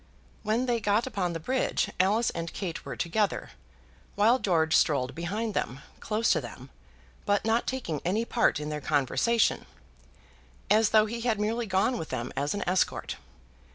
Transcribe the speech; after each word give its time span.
When 0.41 0.65
they 0.65 0.79
got 0.79 1.05
upon 1.05 1.33
the 1.33 1.39
bridge 1.39 1.91
Alice 1.99 2.31
and 2.31 2.51
Kate 2.53 2.83
were 2.83 2.95
together, 2.95 3.51
while 4.15 4.39
George 4.39 4.75
strolled 4.75 5.13
behind 5.13 5.53
them, 5.53 5.81
close 5.99 6.31
to 6.31 6.41
them, 6.41 6.71
but 7.27 7.45
not 7.45 7.67
taking 7.67 8.01
any 8.03 8.25
part 8.25 8.59
in 8.59 8.69
their 8.69 8.81
conversation, 8.81 9.67
as 10.71 10.89
though 10.89 11.05
he 11.05 11.21
had 11.21 11.39
merely 11.39 11.67
gone 11.67 11.99
with 11.99 12.09
them 12.09 12.33
as 12.35 12.55
an 12.55 12.63
escort. 12.67 13.17